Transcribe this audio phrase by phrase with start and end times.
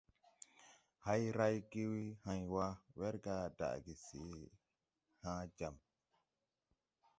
[1.05, 1.83] Hay rayge
[2.25, 2.65] hãy wa,
[2.97, 4.21] wɛrga daʼge se
[5.23, 5.75] hãã jam.